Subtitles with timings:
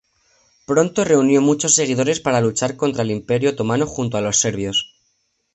[0.65, 4.95] Pronto reunió muchos seguidores para luchar contra el Imperio Otomano junto a los serbios.